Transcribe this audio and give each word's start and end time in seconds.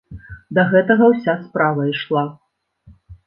Да 0.57 0.63
гэтага 0.71 1.09
ўся 1.11 1.35
справа 1.43 1.85
ішла. 1.93 2.23